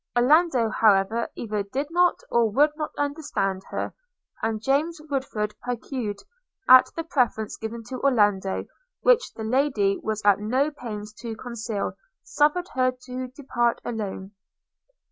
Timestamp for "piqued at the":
5.63-7.03